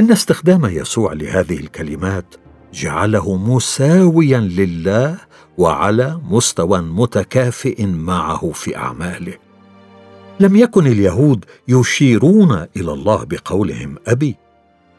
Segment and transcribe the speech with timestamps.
[0.00, 2.24] إن استخدام يسوع لهذه الكلمات
[2.74, 5.16] جعله مساويا لله
[5.58, 9.34] وعلى مستوى متكافئ معه في أعماله.
[10.40, 14.36] لم يكن اليهود يشيرون إلى الله بقولهم أبي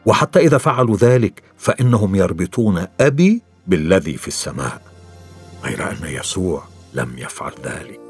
[0.06, 4.82] وحتى إذا فعلوا ذلك فإنهم يربطون أبي بالذي في السماء
[5.64, 6.62] غير أن يسوع
[6.94, 8.00] لم يفعل ذلك.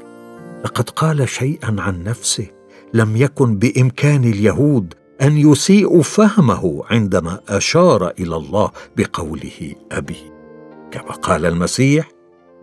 [0.65, 2.47] لقد قال شيئا عن نفسه
[2.93, 10.31] لم يكن بإمكان اليهود أن يسيئوا فهمه عندما أشار إلى الله بقوله أبي.
[10.91, 12.09] كما قال المسيح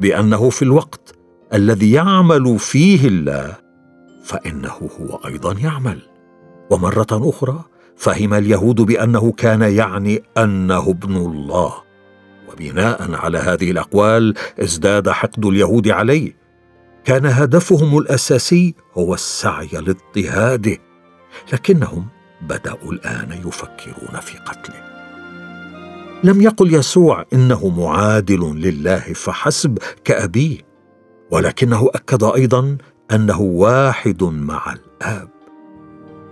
[0.01, 1.15] بأنه في الوقت
[1.55, 3.57] الذي يعمل فيه الله
[4.25, 6.03] فإنه هو أيضا يعمل.
[6.71, 7.65] ومرة أخرى
[7.97, 11.73] فهم اليهود بأنه كان يعني أنه ابن الله.
[12.53, 16.37] وبناء على هذه الأقوال ازداد حقد اليهود عليه.
[17.05, 20.79] كان هدفهم الأساسي هو السعي لاضطهاده
[21.53, 22.07] لكنهم
[22.43, 24.87] بدأوا الآن يفكرون في قتله.
[26.25, 30.59] لم يقل يسوع إنه معادل لله فحسب كأبيه
[31.31, 32.77] ولكنه أكد أيضا
[33.13, 35.29] أنه واحد مع الآب.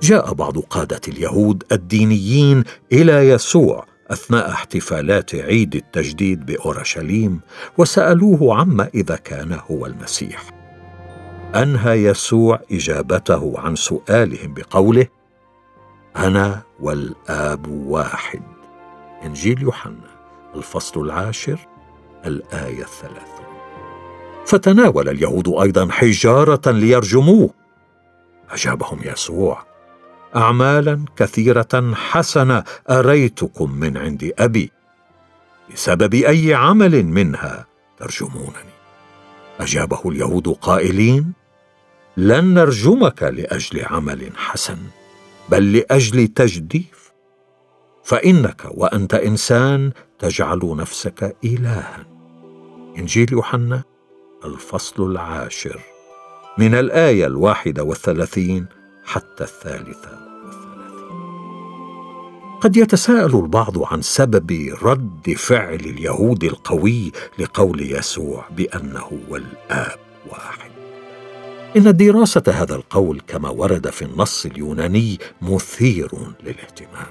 [0.03, 7.41] جاء بعض قادة اليهود الدينيين إلى يسوع أثناء احتفالات عيد التجديد بأورشليم
[7.79, 10.51] وسألوه عما إذا كان هو المسيح.
[11.55, 15.07] أنهى يسوع إجابته عن سؤالهم بقوله
[16.17, 18.43] أنا والآب واحد.
[19.25, 20.11] إنجيل يوحنا
[20.55, 21.59] الفصل العاشر
[22.27, 23.45] الآية الثلاثون.
[24.47, 27.51] فتناول اليهود أيضا حجارة ليرجموه.
[28.51, 29.65] أجابهم يسوع
[30.37, 34.71] اعمالا كثيرة حسنة أريتكم من عند أبي.
[35.73, 37.67] بسبب أي عمل منها
[37.99, 38.75] ترجمونني.
[39.61, 41.33] أجابه اليهود قائلين
[42.17, 44.79] لن نرجمك لأجل عمل حسن.
[45.49, 47.13] بل لأجل تجديف.
[48.05, 52.07] فإنك وأنت إنسان تجعل نفسك إلها.
[52.99, 53.83] إنجيل يوحنا
[54.45, 55.81] الفصل العاشر.
[56.59, 58.67] من الآية الواحدة والثلاثين
[59.05, 60.25] حتى الثالثة
[62.61, 69.99] قد يتساءل البعض عن سبب رد فعل اليهود القوي لقول يسوع بأنه والاب
[70.31, 70.74] واحد.
[71.77, 76.11] إن دراسة هذا القول كما ورد في النص اليوناني مثير
[76.45, 77.07] للاهتمام.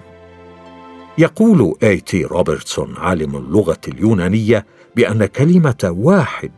[1.17, 4.65] يقول اي تي روبرتسون عالم اللغة اليونانية
[4.95, 6.51] بأن كلمة واحد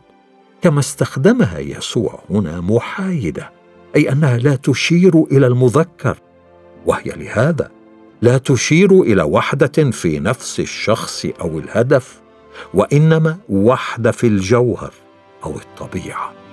[0.62, 3.50] كما استخدمها يسوع هنا محايدة
[3.96, 6.16] أي أنها لا تشير إلى المذكر
[6.86, 7.70] وهي لهذا
[8.22, 12.20] لا تشير إلى وحدة في نفس الشخص أو الهدف
[12.74, 14.92] وإنما وحدة في الجوهر
[15.44, 16.45] أو الطبيعة.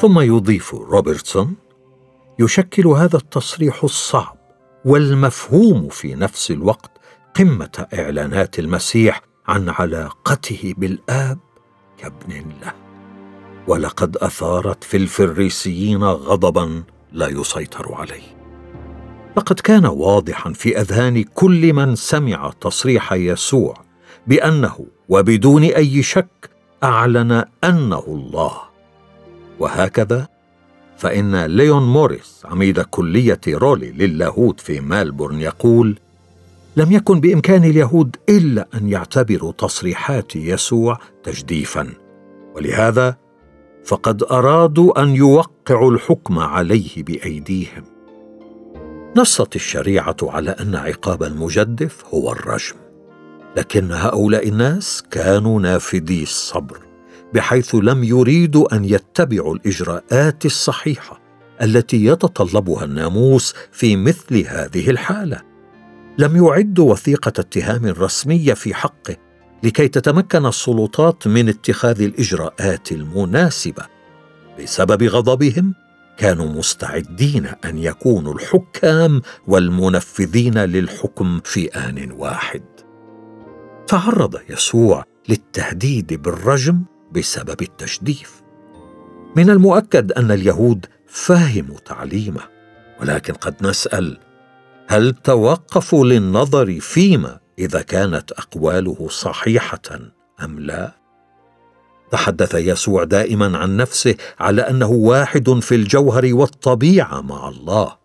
[0.00, 1.54] ثم يضيف روبرتسون
[2.38, 4.36] يشكل هذا التصريح الصعب
[4.84, 6.90] والمفهوم في نفس الوقت
[7.34, 11.38] قمة إعلانات المسيح عن علاقته بالآب
[11.98, 12.72] كابن له.
[13.68, 16.82] ولقد أثارت في الفريسيين غضبا
[17.12, 18.36] لا يسيطر عليه.
[19.36, 23.74] لقد كان واضحا في أذهان كل من سمع تصريح يسوع
[24.26, 26.50] بأنه وبدون أي شك
[26.84, 28.67] أعلن أنه الله
[29.58, 30.28] وهكذا
[30.96, 35.98] فإن ليون موريس عميد كلية رولي للاهوت في ملبورن يقول
[36.76, 41.88] لم يكن بإمكان اليهود إلا أن يعتبروا تصريحات يسوع تجديفا
[42.56, 43.16] ولهذا
[43.84, 47.84] فقد أرادوا أن يوقعوا الحكم عليه بأيديهم.
[49.16, 52.76] نصت الشريعة على أن عقاب المجدف هو الرجم
[53.56, 56.87] لكن هؤلاء الناس كانوا نافذي الصبر.
[57.34, 61.20] بحيث لم يريدوا أن يتبعوا الإجراءات الصحيحة
[61.62, 65.40] التي يتطلبها الناموس في مثل هذه الحالة.
[66.18, 69.16] لم يعدوا وثيقة اتهام رسميه في حقه
[69.62, 73.82] لكي تتمكن السلطات من اتخاذ الإجراءات المناسبة.
[74.60, 75.74] بسبب غضبهم
[76.18, 82.62] كانوا مستعدين أن يكونوا الحكام والمنفذين للحكم في آن واحد.
[83.86, 86.82] تعرض يسوع للتهديد بالرجم
[87.12, 88.42] بسبب التجديف
[89.36, 92.40] من المؤكد أن اليهود فهموا تعليمه
[93.00, 94.18] ولكن قد نسأل
[94.86, 100.00] هل توقفوا للنظر فيما إذا كانت أقواله صحيحة
[100.44, 100.92] أم لا؟
[102.10, 107.96] تحدث يسوع دائما عن نفسه على أنه واحد في الجوهر والطبيعة مع الله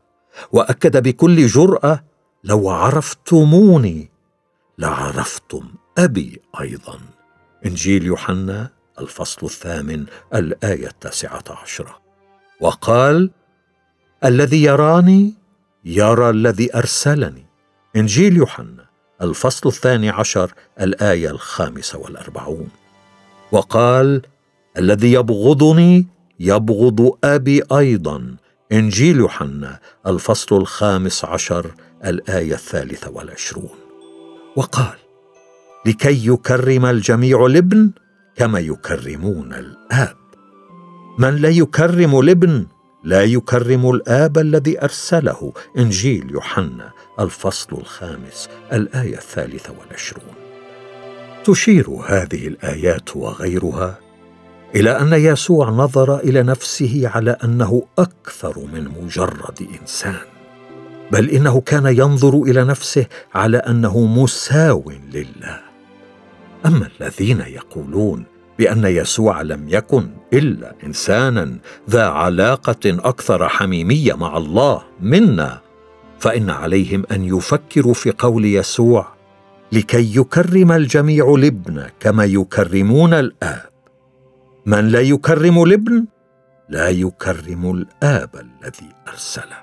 [0.52, 2.04] وأكد بكل جرأة
[2.44, 4.12] لو عرفتموني
[4.78, 5.68] لعرفتم
[5.98, 7.00] أبي أيضا.
[7.66, 8.70] إنجيل يوحنا
[9.00, 10.06] الفصل الثامن
[10.36, 12.00] الآية التاسعة عشرة.
[12.62, 13.32] وقال
[14.26, 15.34] الذي يراني
[15.86, 17.46] يرى الذي أرسلني.
[17.96, 18.86] إنجيل يوحنا
[19.22, 22.70] الفصل الثاني عشر الآية الخامسة والأربعون.
[23.52, 24.22] وقال
[24.78, 26.08] الذي يبغضني
[26.40, 28.36] يبغض أبي أيضا.
[28.72, 31.72] إنجيل يوحنا الفصل الخامس عشر
[32.06, 33.70] الآية الثالثة والعشرون.
[34.56, 34.98] وقال
[35.86, 37.92] لكي يكرم الجميع الابن
[38.36, 40.16] كما يكرمون الآب.
[41.20, 42.66] من لا يكرم الابن
[43.04, 45.54] لا يكرم الآب الذي أرسله.
[45.78, 50.34] إنجيل يوحنا الفصل الخامس الآية الثالثة والعشرون.
[51.44, 54.00] تشير هذه الآيات وغيرها
[54.76, 60.16] إلى أن يسوع نظر إلى نفسه على أنه أكثر من مجرد إنسان
[61.12, 63.06] بل إنه كان ينظر إلى نفسه
[63.36, 65.73] على أنه مساو لله.
[66.66, 68.26] أما الذين يقولون
[68.60, 71.58] بأن يسوع لم يكن إلا إنسانا
[71.90, 75.62] ذا علاقة أكثر حميمية مع الله منا
[76.20, 79.14] فإن عليهم أن يفكروا في قول يسوع
[79.72, 83.70] لكي يكرم الجميع الابن كما يكرمون الآب.
[84.66, 86.06] من لا يكرم الابن
[86.70, 89.58] لا يكرم الآب الذي أرسله.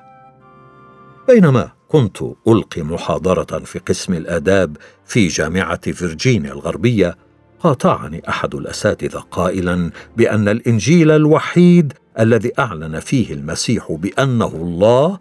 [1.29, 7.16] بينما كنت ألقي محاضرة في قسم الآداب في جامعة فيرجينيا الغربية
[7.60, 15.19] قاطعني أحد الأساتذة قائلا بأن الإنجيل الوحيد الذي أعلن فيه المسيح بأنه الله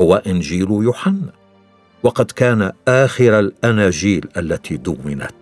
[0.00, 1.32] هو إنجيل يوحنا
[2.02, 5.34] وقد كان آخر الأناجيل التي دونت.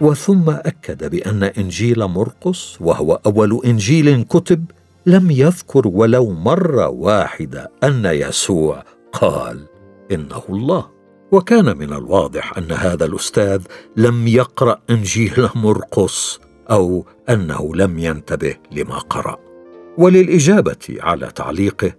[0.00, 4.64] وثم أكد بأن إنجيل مرقس وهو أول إنجيل كتب
[5.06, 8.84] لم يذكر ولو مرة واحدة أن يسوع
[9.20, 9.66] قال
[10.12, 10.90] إنه الله.
[11.32, 13.62] وكان من الواضح أن هذا الأستاذ
[13.96, 16.40] لم يقرأ إنجيل مرقس
[16.70, 19.38] أو أنه لم ينتبه لما قرأ.
[19.98, 21.92] وللإجابة على تعليقه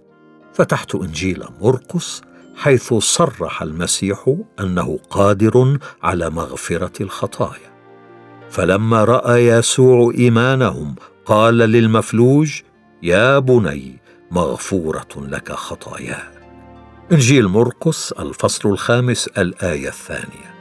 [0.52, 2.22] فتحت إنجيل مرقس
[2.56, 7.76] حيث صرح المسيح أنه قادر على مغفرة الخطايا.
[8.50, 12.60] فلما رأى يسوع إيمانهم قال للمفلوج
[13.02, 13.98] يا بني
[14.30, 16.35] مغفورة لك خطاياك.
[17.12, 20.56] إنجيل مرقس الفصل الخامس الآية الثانية.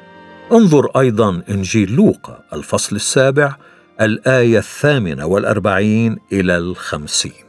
[0.52, 3.56] انظر أيضا إنجيل لوقا الفصل السابع
[4.02, 7.46] الآية الثامنة والأربعين إلى الخمسين.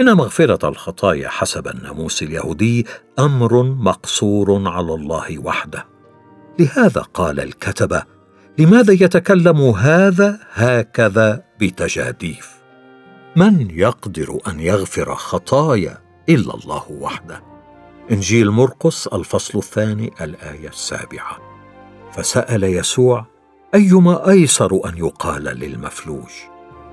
[0.00, 2.86] إن مغفرة الخطايا حسب الناموس اليهودي
[3.18, 5.86] أمر مقصور على الله وحده.
[6.58, 8.02] لهذا قال الكتبة
[8.58, 12.50] لماذا يتكلم هذا هكذا بتجاديف؟
[13.36, 15.98] من يقدر أن يغفر خطايا
[16.28, 17.51] إلا الله وحده؟
[18.10, 21.38] إنجيل مرقس الفصل الثاني الآية السابعة.
[22.12, 23.26] فسأل يسوع
[23.74, 26.30] أيما أيسر أن يقال للمفلوج؟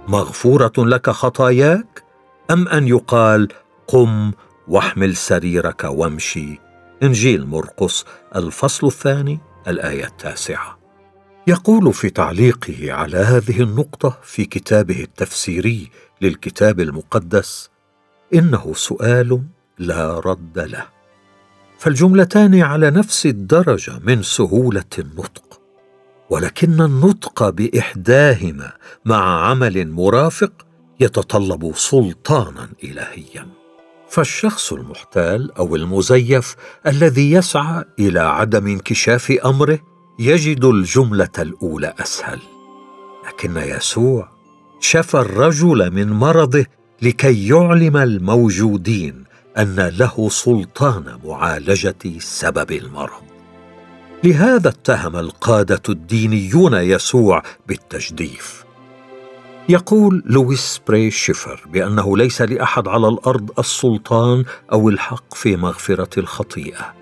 [0.07, 2.03] مغفورة لك خطاياك؟
[2.51, 3.47] أم أن يقال
[3.87, 4.31] قم
[4.67, 6.59] واحمل سريرك وامشي؟
[7.03, 8.05] إنجيل مرقس
[8.35, 10.79] الفصل الثاني الآية التاسعة.
[11.47, 15.91] يقول في تعليقه على هذه النقطة في كتابه التفسيري
[16.21, 17.69] للكتاب المقدس
[18.33, 19.43] إنه سؤال
[19.79, 20.98] لا رد له.
[21.79, 25.61] فالجملتان على نفس الدرجة من سهولة النطق.
[26.29, 28.71] ولكن النطق بإحداهما
[29.05, 30.51] مع عمل مرافق
[30.99, 33.47] يتطلب سلطانا إلهيا.
[34.09, 36.55] فالشخص المحتال أو المزيف
[36.87, 39.79] الذي يسعى إلى عدم انكشاف أمره
[40.19, 42.39] يجد الجملة الأولى أسهل.
[43.27, 44.29] لكن يسوع
[44.79, 46.65] شفى الرجل من مرضه
[47.01, 53.23] لكي يعلم الموجودين أن له سلطان معالجة سبب المرض.
[54.23, 58.63] لهذا اتهم القادة الدينيون يسوع بالتجديف.
[59.69, 66.93] يقول لويس بري شيفر بأنه ليس لأحد على الأرض السلطان أو الحق في مغفرة الخطيئة.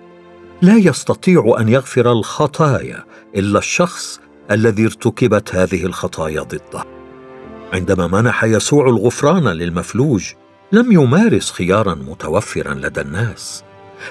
[0.62, 3.04] لا يستطيع أن يغفر الخطايا
[3.36, 6.84] إلا الشخص الذي ارتكبت هذه الخطايا ضده.
[7.72, 10.32] عندما منح يسوع الغفران للمفلوج
[10.72, 13.64] لم يمارس خيارا متوفرا لدى الناس.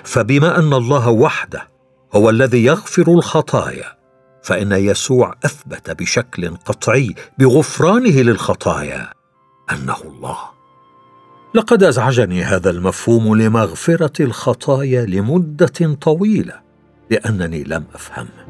[0.03, 1.67] فبما أن الله وحده
[2.13, 3.97] هو الذي يغفر الخطايا
[4.43, 9.13] فإن يسوع أثبت بشكل قطعي بغفرانه للخطايا
[9.71, 10.37] أنه الله.
[11.53, 16.53] لقد أزعجني هذا المفهوم لمغفرة الخطايا لمدة طويلة
[17.09, 18.47] لأنني لم افهمه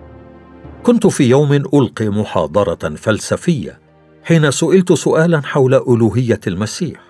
[0.83, 3.79] كنت في يوم ألقي محاضرة فلسفية
[4.23, 7.01] حين سئلت سؤالا حول ألوهية المسيح.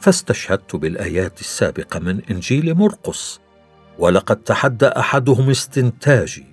[0.00, 3.40] فاستشهدت بالآيات السابقة من إنجيل مرقس
[3.98, 6.46] ولقد تحدى أحدهم استنتاجي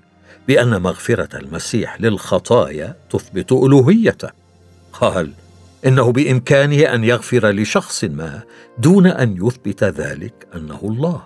[0.48, 4.30] بأن مغفرة المسيح للخطايا تثبت ألوهيته.
[4.94, 5.32] قال
[5.86, 8.42] إنه بإمكانه أن يغفر لشخص ما
[8.78, 11.26] دون أن يثبت ذلك أنه الله.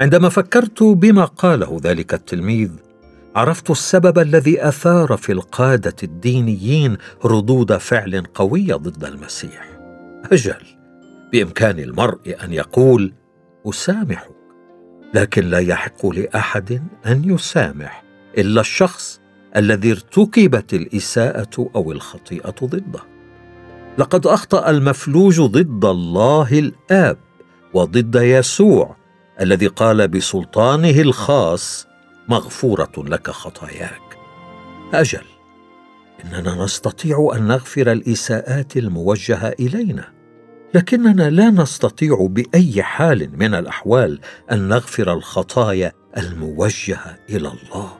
[0.00, 2.70] عندما فكرت بما قاله ذلك التلميذ
[3.36, 9.78] عرفت السبب الذي أثار في القادة الدينيين ردود فعل قوية ضد المسيح.
[10.32, 10.71] أجل.
[11.32, 13.12] بإمكان المرء أن يقول
[13.68, 14.30] أسامحك
[15.14, 18.04] لكن لا يحق لأحد أن يسامح
[18.38, 19.20] إلا الشخص
[19.56, 23.00] الذي ارتكبت الإساءة أو الخطيئة ضده.
[23.98, 27.18] لقد أخطأ المفلوج ضد الله الآب
[27.74, 28.96] وضد يسوع
[29.40, 31.86] الذي قال بسلطانه الخاص
[32.28, 34.18] مغفورة لك خطاياك.
[34.94, 35.24] أجل
[36.24, 40.21] إننا نستطيع أن نغفر الإساءات الموجهة إلينا.
[40.74, 44.20] لكننا لا نستطيع بأي حال من الأحوال
[44.52, 47.92] أن نغفر الخطايا الموجهة إلى الله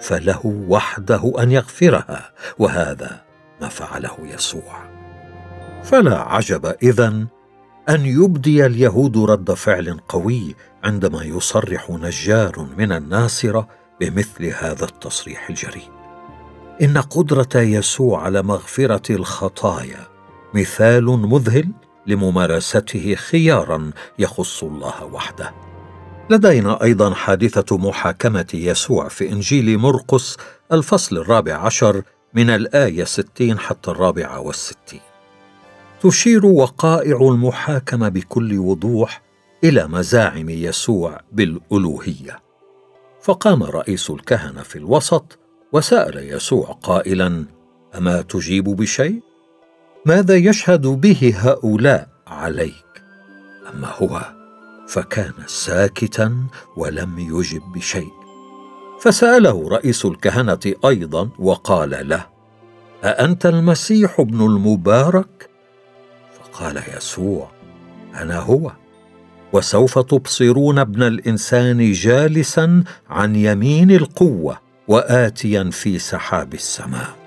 [0.00, 3.24] فله وحده أن يغفرها وهذا
[3.60, 4.88] ما فعله يسوع.
[5.82, 7.26] فلا عجب إذن
[7.88, 13.68] أن يبدي اليهود رد فعل قوي عندما يصرح نجار من الناصره
[14.00, 15.90] بمثل هذا التصريح الجريء.
[16.82, 20.06] إن قدرة يسوع على مغفرة الخطايا
[20.54, 21.72] مثال مذهل
[22.08, 25.54] لممارسته خيارا يخص الله وحده.
[26.30, 30.36] لدينا أيضا حادثة محاكمة يسوع في إنجيل مرقس
[30.72, 32.02] الفصل الرابع عشر
[32.34, 35.00] من الآية ستين حتى الرابعه والستين.
[36.02, 39.22] تشير وقائع المحاكمة بكل وضوح
[39.64, 42.38] إلى مزاعم يسوع بالألوهية.
[43.22, 45.38] فقام رئيس الكهنة في الوسط
[45.72, 47.44] وسأل يسوع قائلا
[47.94, 49.27] أما تجيب بشيء؟
[50.06, 53.02] ماذا يشهد به هؤلاء عليك؟
[53.74, 54.20] أما هو
[54.88, 58.12] فكان ساكتا ولم يجب بشيء.
[59.00, 62.26] فسأله رئيس الكهنة أيضا وقال له
[63.04, 65.50] أأنت المسيح ابن المبارك؟
[66.32, 67.50] فقال يسوع
[68.14, 68.72] أنا هو.
[69.52, 77.17] وسوف تبصرون ابن الإنسان جالسا عن يمين القوة وآتيا في سحاب السماء.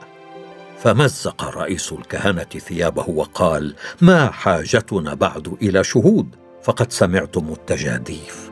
[0.83, 8.51] فمزق رئيس الكهنة ثيابه وقال ما حاجتنا بعد إلى شهود فقد سمعتم التجاديف.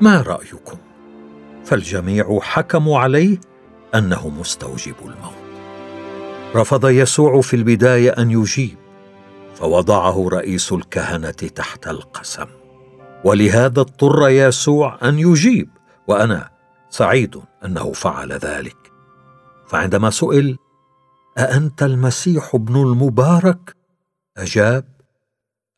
[0.00, 0.78] ما رأيكم؟
[1.64, 3.40] فالجميع حكموا عليه
[3.94, 5.44] أنه مستوجب الموت.
[6.54, 8.76] رفض يسوع في البداية أن يجيب
[9.54, 12.46] فوضعه رئيس الكهنة تحت القسم.
[13.24, 15.68] ولهذا اضطر يسوع أن يجيب
[16.08, 16.50] وأنا
[16.90, 18.76] سعيد أنه فعل ذلك.
[19.66, 20.58] فعندما سئل
[21.38, 23.76] أأنت المسيح ابن المبارك؟
[24.36, 24.84] أجاب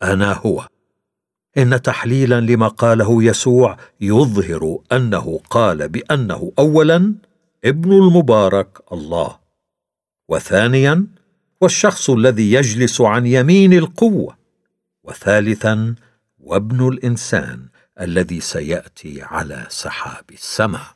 [0.03, 0.69] أنا هو.
[1.59, 7.15] إن تحليلا لما قاله يسوع يظهر أنه قال بأنه اولا
[7.65, 9.39] ابن المبارك الله
[10.29, 11.07] وثانيا
[11.61, 14.37] والشخص الذي يجلس عن يمين القوة
[15.05, 15.95] وثالثا
[16.39, 17.69] وابن الإنسان
[18.01, 20.96] الذي سيأتي على سحاب السماء.